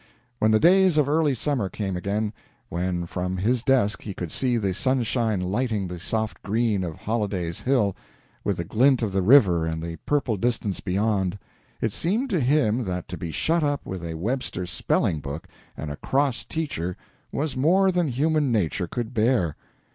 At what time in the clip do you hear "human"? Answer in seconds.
18.07-18.51